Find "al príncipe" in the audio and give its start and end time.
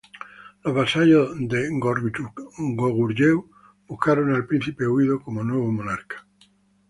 4.33-4.87